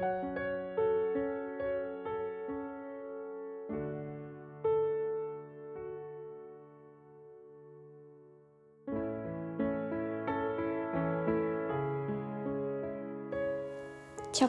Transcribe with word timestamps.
Chào 0.00 0.08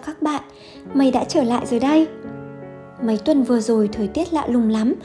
các 0.05 0.21
bạn, 0.21 0.43
mày 0.93 1.11
đã 1.11 1.23
trở 1.23 1.43
lại 1.43 1.65
rồi 1.65 1.79
đây. 1.79 2.07
Mấy 3.01 3.17
tuần 3.17 3.43
vừa 3.43 3.59
rồi 3.59 3.89
thời 3.91 4.07
tiết 4.07 4.33
lạ 4.33 4.47
lùng 4.47 4.69
lắm. 4.69 4.95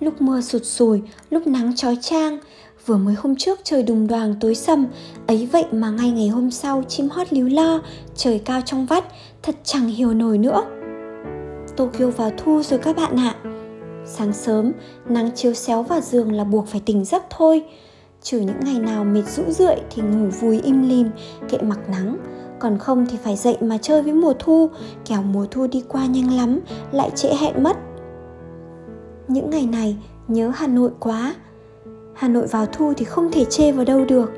Lúc 0.00 0.20
mưa 0.22 0.40
sụt 0.40 0.64
sùi, 0.64 1.02
lúc 1.30 1.46
nắng 1.46 1.76
trói 1.76 1.96
trang 2.00 2.38
Vừa 2.86 2.96
mới 2.96 3.14
hôm 3.14 3.36
trước 3.36 3.60
trời 3.64 3.82
đùng 3.82 4.06
đoàn 4.06 4.34
tối 4.40 4.54
sầm 4.54 4.86
Ấy 5.26 5.48
vậy 5.52 5.64
mà 5.72 5.90
ngay 5.90 6.10
ngày 6.10 6.28
hôm 6.28 6.50
sau 6.50 6.82
chim 6.88 7.08
hót 7.08 7.32
líu 7.32 7.48
lo 7.48 7.82
Trời 8.16 8.38
cao 8.38 8.60
trong 8.60 8.86
vắt, 8.86 9.04
Thật 9.42 9.54
chẳng 9.64 9.86
hiểu 9.86 10.14
nổi 10.14 10.38
nữa. 10.38 10.64
Tokyo 11.76 12.06
vào 12.16 12.30
thu 12.36 12.62
rồi 12.62 12.78
các 12.78 12.96
bạn 12.96 13.16
ạ. 13.16 13.34
Sáng 14.06 14.32
sớm, 14.32 14.72
nắng 15.08 15.30
chiếu 15.34 15.54
xéo 15.54 15.82
vào 15.82 16.00
giường 16.00 16.32
là 16.32 16.44
buộc 16.44 16.66
phải 16.66 16.80
tỉnh 16.86 17.04
giấc 17.04 17.22
thôi. 17.30 17.62
Trừ 18.22 18.40
những 18.40 18.60
ngày 18.64 18.78
nào 18.78 19.04
mệt 19.04 19.22
rũ 19.36 19.42
rượi 19.48 19.76
thì 19.90 20.02
ngủ 20.02 20.26
vui 20.40 20.60
im 20.60 20.88
lìm, 20.88 21.10
kệ 21.48 21.58
mặc 21.58 21.78
nắng. 21.88 22.16
Còn 22.58 22.78
không 22.78 23.06
thì 23.10 23.18
phải 23.24 23.36
dậy 23.36 23.56
mà 23.60 23.78
chơi 23.78 24.02
với 24.02 24.12
mùa 24.12 24.32
thu 24.38 24.70
kẻo 25.04 25.22
mùa 25.22 25.46
thu 25.50 25.66
đi 25.66 25.84
qua 25.88 26.06
nhanh 26.06 26.36
lắm 26.36 26.60
lại 26.92 27.10
trễ 27.14 27.28
hẹn 27.34 27.62
mất. 27.62 27.76
Những 29.28 29.50
ngày 29.50 29.66
này 29.66 29.96
nhớ 30.28 30.52
hà 30.54 30.66
nội 30.66 30.90
quá. 31.00 31.34
Hà 32.14 32.28
nội 32.28 32.46
vào 32.46 32.66
thu 32.66 32.92
thì 32.96 33.04
không 33.04 33.32
thể 33.32 33.44
chê 33.44 33.72
vào 33.72 33.84
đâu 33.84 34.04
được. 34.04 34.32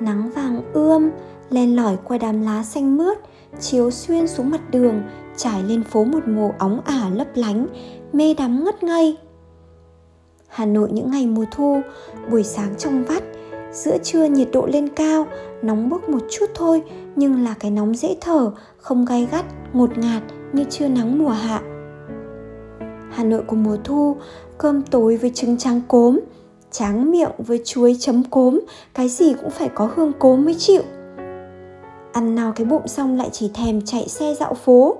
Nắng 0.00 0.30
vàng 0.34 0.62
ươm 0.72 1.10
len 1.50 1.76
lỏi 1.76 1.96
qua 2.04 2.18
đám 2.18 2.42
lá 2.42 2.62
xanh 2.62 2.96
mướt, 2.96 3.18
chiếu 3.60 3.90
xuyên 3.90 4.28
xuống 4.28 4.50
mặt 4.50 4.70
đường, 4.70 5.02
trải 5.36 5.62
lên 5.62 5.82
phố 5.82 6.04
một 6.04 6.20
màu 6.26 6.54
óng 6.58 6.80
ả 6.84 7.10
lấp 7.14 7.26
lánh, 7.34 7.66
mê 8.12 8.34
đắm 8.34 8.64
ngất 8.64 8.82
ngây. 8.82 9.16
Hà 10.48 10.66
nội 10.66 10.88
những 10.92 11.10
ngày 11.10 11.26
mùa 11.26 11.44
thu, 11.50 11.80
buổi 12.30 12.42
sáng 12.42 12.74
trong 12.78 13.04
vắt, 13.04 13.22
giữa 13.72 13.98
trưa 14.02 14.24
nhiệt 14.24 14.48
độ 14.52 14.66
lên 14.66 14.88
cao, 14.88 15.26
nóng 15.62 15.88
bức 15.88 16.08
một 16.08 16.22
chút 16.30 16.46
thôi, 16.54 16.82
nhưng 17.16 17.44
là 17.44 17.54
cái 17.60 17.70
nóng 17.70 17.94
dễ 17.94 18.16
thở, 18.20 18.50
không 18.78 19.04
gai 19.04 19.28
gắt, 19.32 19.44
ngột 19.72 19.98
ngạt 19.98 20.22
như 20.52 20.64
trưa 20.64 20.88
nắng 20.88 21.18
mùa 21.18 21.28
hạ. 21.28 21.62
Hà 23.10 23.24
nội 23.24 23.42
của 23.46 23.56
mùa 23.56 23.76
thu, 23.84 24.16
cơm 24.58 24.82
tối 24.82 25.16
với 25.16 25.30
trứng 25.30 25.58
trắng 25.58 25.80
cốm, 25.88 26.20
tráng 26.70 27.10
miệng 27.10 27.30
với 27.38 27.62
chuối 27.64 27.96
chấm 28.00 28.24
cốm, 28.24 28.60
cái 28.94 29.08
gì 29.08 29.34
cũng 29.34 29.50
phải 29.50 29.68
có 29.74 29.90
hương 29.96 30.12
cốm 30.18 30.44
mới 30.44 30.54
chịu 30.54 30.82
ăn 32.18 32.34
nào 32.34 32.52
cái 32.56 32.66
bụng 32.66 32.88
xong 32.88 33.16
lại 33.16 33.28
chỉ 33.32 33.50
thèm 33.54 33.80
chạy 33.80 34.08
xe 34.08 34.34
dạo 34.34 34.54
phố. 34.54 34.96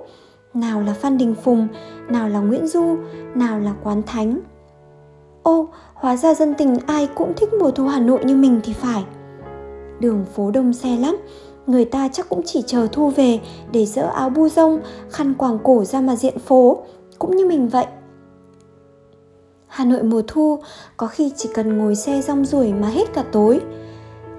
Nào 0.53 0.81
là 0.81 0.93
phan 0.93 1.17
đình 1.17 1.35
phùng, 1.43 1.67
nào 2.09 2.29
là 2.29 2.39
nguyễn 2.39 2.67
du, 2.67 2.97
nào 3.35 3.59
là 3.59 3.73
quán 3.83 4.01
thánh. 4.05 4.39
Ô, 5.43 5.67
hóa 5.93 6.15
ra 6.15 6.33
dân 6.33 6.53
tình 6.53 6.77
ai 6.87 7.09
cũng 7.15 7.33
thích 7.37 7.49
mùa 7.59 7.71
thu 7.71 7.87
hà 7.87 7.99
nội 7.99 8.25
như 8.25 8.35
mình 8.35 8.59
thì 8.63 8.73
phải. 8.73 9.03
Đường 9.99 10.25
phố 10.35 10.51
đông 10.51 10.73
xe 10.73 10.97
lắm, 10.97 11.17
người 11.67 11.85
ta 11.85 12.07
chắc 12.07 12.29
cũng 12.29 12.41
chỉ 12.45 12.63
chờ 12.67 12.87
thu 12.91 13.09
về 13.09 13.39
để 13.71 13.85
dỡ 13.85 14.03
áo 14.03 14.29
bu 14.29 14.49
rông, 14.49 14.79
khăn 15.09 15.33
quàng 15.33 15.59
cổ 15.63 15.83
ra 15.83 16.01
mà 16.01 16.15
diện 16.15 16.39
phố, 16.39 16.83
cũng 17.19 17.37
như 17.37 17.45
mình 17.45 17.67
vậy. 17.67 17.85
Hà 19.67 19.85
Nội 19.85 20.03
mùa 20.03 20.21
thu 20.27 20.59
có 20.97 21.07
khi 21.07 21.31
chỉ 21.35 21.49
cần 21.53 21.77
ngồi 21.77 21.95
xe 21.95 22.21
rong 22.21 22.45
ruổi 22.45 22.73
mà 22.73 22.87
hết 22.87 23.13
cả 23.13 23.23
tối. 23.31 23.61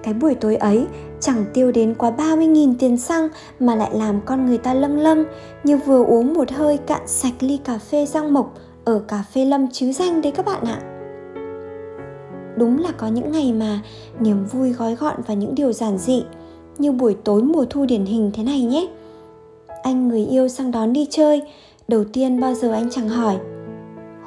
Cái 0.02 0.14
buổi 0.14 0.34
tối 0.34 0.56
ấy 0.56 0.86
chẳng 1.20 1.44
tiêu 1.54 1.72
đến 1.72 1.94
quá 1.98 2.12
30.000 2.18 2.74
tiền 2.78 2.96
xăng 2.96 3.28
mà 3.60 3.74
lại 3.74 3.90
làm 3.94 4.20
con 4.24 4.46
người 4.46 4.58
ta 4.58 4.74
lâng 4.74 4.98
lâng 4.98 5.24
như 5.64 5.76
vừa 5.76 6.04
uống 6.04 6.34
một 6.34 6.50
hơi 6.52 6.76
cạn 6.76 7.02
sạch 7.06 7.34
ly 7.40 7.56
cà 7.64 7.78
phê 7.78 8.06
răng 8.06 8.32
mộc 8.32 8.54
ở 8.84 8.98
cà 9.08 9.24
phê 9.34 9.44
lâm 9.44 9.70
chứ 9.72 9.92
danh 9.92 10.22
đấy 10.22 10.32
các 10.32 10.46
bạn 10.46 10.64
ạ. 10.64 10.80
Đúng 12.56 12.78
là 12.78 12.90
có 12.98 13.06
những 13.06 13.32
ngày 13.32 13.52
mà 13.52 13.80
niềm 14.20 14.44
vui 14.44 14.72
gói 14.72 14.94
gọn 14.94 15.16
vào 15.26 15.36
những 15.36 15.54
điều 15.54 15.72
giản 15.72 15.98
dị 15.98 16.24
như 16.78 16.92
buổi 16.92 17.16
tối 17.24 17.42
mùa 17.42 17.64
thu 17.70 17.86
điển 17.86 18.04
hình 18.04 18.30
thế 18.34 18.42
này 18.42 18.62
nhé. 18.62 18.88
Anh 19.82 20.08
người 20.08 20.26
yêu 20.26 20.48
sang 20.48 20.70
đón 20.70 20.92
đi 20.92 21.06
chơi, 21.10 21.42
đầu 21.88 22.04
tiên 22.12 22.40
bao 22.40 22.54
giờ 22.54 22.72
anh 22.72 22.90
chẳng 22.90 23.08
hỏi 23.08 23.36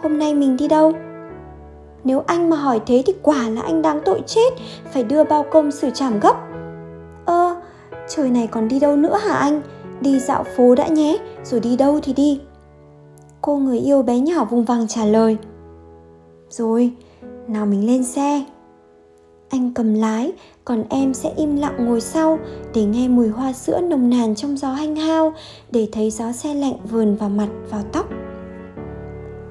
Hôm 0.04 0.20
nay 0.20 0.34
mình 0.34 0.58
đi 0.58 0.68
đâu? 0.68 0.94
Nếu 2.04 2.24
anh 2.28 2.50
mà 2.50 2.56
hỏi 2.56 2.82
thế 2.86 3.04
thì 3.06 3.14
quả 3.22 3.50
là 3.50 3.62
anh 3.62 3.82
đáng 3.82 4.00
tội 4.06 4.22
chết 4.26 4.54
Phải 4.92 5.04
đưa 5.04 5.24
bao 5.24 5.46
công 5.52 5.72
xử 5.72 5.90
trảm 5.90 6.20
gấp 6.20 6.53
trời 8.08 8.32
này 8.32 8.48
còn 8.48 8.68
đi 8.68 8.80
đâu 8.80 8.96
nữa 8.96 9.18
hả 9.18 9.34
anh? 9.34 9.62
Đi 10.02 10.20
dạo 10.20 10.44
phố 10.44 10.76
đã 10.76 10.88
nhé, 10.88 11.18
rồi 11.44 11.60
đi 11.60 11.78
đâu 11.78 12.00
thì 12.04 12.14
đi. 12.14 12.42
Cô 13.42 13.56
người 13.56 13.80
yêu 13.80 14.04
bé 14.04 14.20
nhỏ 14.20 14.46
vùng 14.46 14.66
vằng 14.66 14.88
trả 14.88 15.06
lời. 15.06 15.38
Rồi, 16.50 16.92
nào 17.48 17.66
mình 17.66 17.88
lên 17.88 18.04
xe. 18.04 18.44
Anh 19.50 19.74
cầm 19.74 19.94
lái 19.94 20.32
còn 20.66 20.84
em 20.90 21.14
sẽ 21.14 21.32
im 21.36 21.56
lặng 21.58 21.86
ngồi 21.86 22.02
sau 22.02 22.40
để 22.74 22.84
nghe 22.84 23.08
mùi 23.08 23.28
hoa 23.28 23.54
sữa 23.54 23.80
nồng 23.82 24.10
nàn 24.10 24.36
trong 24.36 24.58
gió 24.58 24.72
hanh 24.72 24.96
hao 24.96 25.34
để 25.72 25.88
thấy 25.92 26.12
gió 26.12 26.32
xe 26.32 26.54
lạnh 26.54 26.76
vườn 26.92 27.16
vào 27.16 27.30
mặt 27.30 27.48
vào 27.70 27.82
tóc. 27.92 28.06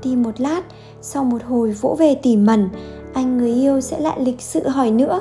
Đi 0.03 0.17
một 0.17 0.41
lát 0.41 0.62
sau 1.01 1.25
một 1.25 1.43
hồi 1.43 1.71
vỗ 1.71 1.97
về 1.99 2.15
tỉ 2.15 2.37
mẩn 2.37 2.69
anh 3.12 3.39
người 3.39 3.53
yêu 3.53 3.81
sẽ 3.81 4.01
lại 4.01 4.21
lịch 4.21 4.41
sự 4.41 4.69
hỏi 4.69 4.91
nữa. 4.91 5.21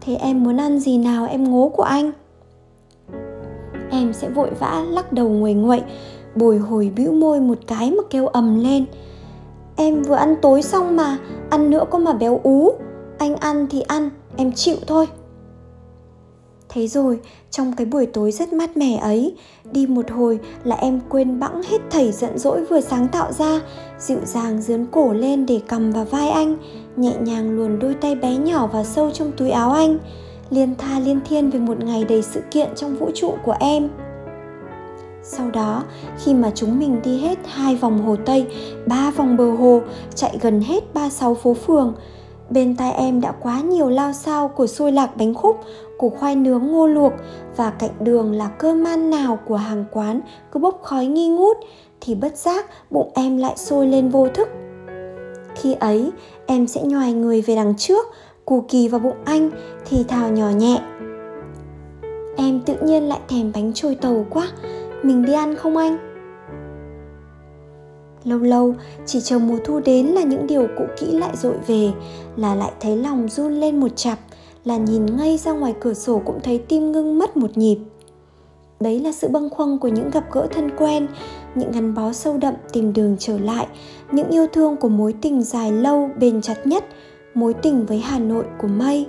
Thế 0.00 0.14
em 0.14 0.44
muốn 0.44 0.56
ăn 0.56 0.80
gì 0.80 0.98
nào 0.98 1.26
em 1.26 1.50
ngố 1.50 1.68
của 1.68 1.82
anh? 1.82 2.12
Em 3.92 4.12
sẽ 4.12 4.28
vội 4.28 4.50
vã 4.58 4.84
lắc 4.90 5.12
đầu 5.12 5.28
nguầy 5.28 5.54
nguậy, 5.54 5.82
bồi 6.34 6.58
hồi 6.58 6.92
bĩu 6.96 7.12
môi 7.12 7.40
một 7.40 7.58
cái 7.66 7.90
mà 7.90 8.02
kêu 8.10 8.26
ầm 8.26 8.62
lên. 8.62 8.84
Em 9.76 10.02
vừa 10.02 10.14
ăn 10.14 10.36
tối 10.42 10.62
xong 10.62 10.96
mà, 10.96 11.18
ăn 11.50 11.70
nữa 11.70 11.84
có 11.90 11.98
mà 11.98 12.12
béo 12.12 12.40
ú. 12.42 12.70
Anh 13.18 13.36
ăn 13.36 13.66
thì 13.70 13.80
ăn, 13.80 14.10
em 14.36 14.52
chịu 14.52 14.76
thôi. 14.86 15.06
Thế 16.68 16.86
rồi, 16.86 17.20
trong 17.50 17.72
cái 17.76 17.86
buổi 17.86 18.06
tối 18.06 18.32
rất 18.32 18.52
mát 18.52 18.76
mẻ 18.76 18.96
ấy, 18.96 19.36
đi 19.72 19.86
một 19.86 20.10
hồi 20.10 20.38
là 20.64 20.76
em 20.76 21.00
quên 21.08 21.40
bẵng 21.40 21.62
hết 21.62 21.78
thầy 21.90 22.12
giận 22.12 22.38
dỗi 22.38 22.64
vừa 22.64 22.80
sáng 22.80 23.08
tạo 23.08 23.32
ra, 23.32 23.60
dịu 23.98 24.18
dàng 24.24 24.62
dướn 24.62 24.86
cổ 24.90 25.12
lên 25.12 25.46
để 25.46 25.60
cầm 25.68 25.90
vào 25.90 26.04
vai 26.04 26.28
anh, 26.28 26.56
nhẹ 26.96 27.12
nhàng 27.20 27.56
luồn 27.56 27.78
đôi 27.78 27.94
tay 27.94 28.14
bé 28.14 28.36
nhỏ 28.36 28.66
vào 28.66 28.84
sâu 28.84 29.10
trong 29.10 29.32
túi 29.36 29.50
áo 29.50 29.72
anh 29.72 29.98
liên 30.52 30.74
tha 30.78 30.98
liên 31.00 31.20
thiên 31.24 31.50
về 31.50 31.58
một 31.58 31.84
ngày 31.84 32.04
đầy 32.04 32.22
sự 32.22 32.42
kiện 32.50 32.68
trong 32.76 32.96
vũ 32.96 33.10
trụ 33.14 33.34
của 33.44 33.56
em 33.60 33.88
sau 35.22 35.50
đó 35.50 35.84
khi 36.18 36.34
mà 36.34 36.50
chúng 36.54 36.78
mình 36.78 37.00
đi 37.04 37.18
hết 37.18 37.38
hai 37.46 37.76
vòng 37.76 38.02
hồ 38.02 38.16
tây 38.26 38.46
ba 38.86 39.10
vòng 39.10 39.36
bờ 39.36 39.50
hồ 39.50 39.80
chạy 40.14 40.38
gần 40.40 40.60
hết 40.60 40.94
ba 40.94 41.10
sáu 41.10 41.34
phố 41.34 41.54
phường 41.54 41.94
Bên 42.52 42.76
tai 42.76 42.92
em 42.92 43.20
đã 43.20 43.32
quá 43.32 43.60
nhiều 43.60 43.90
lao 43.90 44.12
sao 44.12 44.48
của 44.48 44.66
xôi 44.66 44.92
lạc 44.92 45.16
bánh 45.16 45.34
khúc, 45.34 45.60
của 45.98 46.08
khoai 46.10 46.36
nướng 46.36 46.66
ngô 46.66 46.86
luộc 46.86 47.12
và 47.56 47.70
cạnh 47.70 47.90
đường 48.00 48.32
là 48.32 48.48
cơm 48.48 48.84
man 48.84 49.10
nào 49.10 49.38
của 49.46 49.56
hàng 49.56 49.84
quán 49.92 50.20
cứ 50.52 50.60
bốc 50.60 50.80
khói 50.82 51.06
nghi 51.06 51.28
ngút 51.28 51.56
thì 52.00 52.14
bất 52.14 52.36
giác 52.36 52.66
bụng 52.90 53.10
em 53.14 53.36
lại 53.36 53.56
sôi 53.56 53.86
lên 53.86 54.08
vô 54.08 54.28
thức. 54.28 54.48
Khi 55.54 55.74
ấy, 55.74 56.10
em 56.46 56.66
sẽ 56.66 56.82
nhòi 56.82 57.12
người 57.12 57.42
về 57.42 57.56
đằng 57.56 57.74
trước, 57.76 58.06
cù 58.44 58.64
kỳ 58.68 58.88
vào 58.88 59.00
bụng 59.00 59.16
anh 59.24 59.50
thì 59.84 60.04
thào 60.04 60.30
nhỏ 60.30 60.50
nhẹ. 60.50 60.80
Em 62.36 62.60
tự 62.66 62.74
nhiên 62.82 63.02
lại 63.08 63.20
thèm 63.28 63.52
bánh 63.54 63.72
trôi 63.74 63.94
tàu 63.94 64.26
quá, 64.30 64.48
mình 65.02 65.24
đi 65.24 65.32
ăn 65.32 65.56
không 65.56 65.76
anh? 65.76 66.12
lâu 68.24 68.38
lâu 68.38 68.74
chỉ 69.06 69.20
chờ 69.20 69.38
mùa 69.38 69.58
thu 69.64 69.80
đến 69.80 70.06
là 70.06 70.22
những 70.22 70.46
điều 70.46 70.66
cũ 70.78 70.84
kỹ 70.98 71.06
lại 71.06 71.36
dội 71.36 71.56
về 71.66 71.90
là 72.36 72.54
lại 72.54 72.72
thấy 72.80 72.96
lòng 72.96 73.28
run 73.28 73.52
lên 73.52 73.80
một 73.80 73.96
chặp 73.96 74.18
là 74.64 74.76
nhìn 74.76 75.16
ngay 75.16 75.38
ra 75.38 75.52
ngoài 75.52 75.74
cửa 75.80 75.94
sổ 75.94 76.22
cũng 76.24 76.40
thấy 76.42 76.58
tim 76.58 76.92
ngưng 76.92 77.18
mất 77.18 77.36
một 77.36 77.58
nhịp 77.58 77.78
đấy 78.80 79.00
là 79.00 79.12
sự 79.12 79.28
bâng 79.28 79.50
khuâng 79.50 79.78
của 79.78 79.88
những 79.88 80.10
gặp 80.10 80.24
gỡ 80.32 80.46
thân 80.50 80.70
quen 80.76 81.06
những 81.54 81.72
gắn 81.72 81.94
bó 81.94 82.12
sâu 82.12 82.38
đậm 82.38 82.54
tìm 82.72 82.92
đường 82.92 83.16
trở 83.18 83.38
lại 83.38 83.66
những 84.12 84.28
yêu 84.28 84.46
thương 84.52 84.76
của 84.76 84.88
mối 84.88 85.14
tình 85.20 85.42
dài 85.42 85.72
lâu 85.72 86.10
bền 86.18 86.42
chặt 86.42 86.66
nhất 86.66 86.84
mối 87.34 87.54
tình 87.62 87.86
với 87.86 87.98
hà 87.98 88.18
nội 88.18 88.44
của 88.58 88.68
mây. 88.68 89.06